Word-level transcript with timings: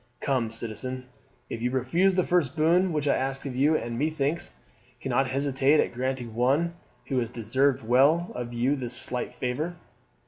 Come, 0.19 0.49
citizen, 0.49 1.05
you 1.47 1.69
refused 1.69 2.15
the 2.15 2.23
first 2.23 2.55
boon 2.55 2.91
which 2.91 3.07
I 3.07 3.13
asked 3.15 3.45
you, 3.45 3.77
and, 3.77 3.99
methinks, 3.99 4.53
cannot 4.99 5.29
hesitate 5.29 5.79
at 5.79 5.93
granting 5.93 6.33
one 6.33 6.73
who 7.09 7.19
has 7.19 7.29
deserved 7.29 7.83
well 7.87 8.31
of 8.33 8.51
you 8.51 8.75
this 8.75 8.97
slight 8.97 9.31
favour." 9.31 9.75